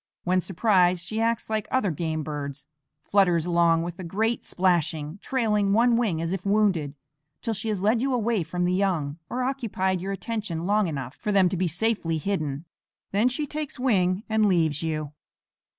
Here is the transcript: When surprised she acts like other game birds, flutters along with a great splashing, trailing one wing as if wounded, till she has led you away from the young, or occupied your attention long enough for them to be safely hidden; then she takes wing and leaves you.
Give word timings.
When 0.23 0.41
surprised 0.41 1.05
she 1.05 1.21
acts 1.21 1.47
like 1.47 1.67
other 1.69 1.91
game 1.91 2.23
birds, 2.23 2.65
flutters 3.03 3.45
along 3.45 3.83
with 3.83 3.99
a 3.99 4.03
great 4.03 4.43
splashing, 4.43 5.19
trailing 5.21 5.73
one 5.73 5.95
wing 5.95 6.19
as 6.23 6.33
if 6.33 6.43
wounded, 6.43 6.95
till 7.43 7.53
she 7.53 7.69
has 7.69 7.83
led 7.83 8.01
you 8.01 8.11
away 8.11 8.41
from 8.41 8.65
the 8.65 8.73
young, 8.73 9.19
or 9.29 9.43
occupied 9.43 10.01
your 10.01 10.11
attention 10.11 10.65
long 10.65 10.87
enough 10.87 11.13
for 11.17 11.31
them 11.31 11.49
to 11.49 11.55
be 11.55 11.67
safely 11.67 12.17
hidden; 12.17 12.65
then 13.11 13.29
she 13.29 13.45
takes 13.45 13.77
wing 13.79 14.23
and 14.27 14.47
leaves 14.47 14.81
you. 14.81 15.11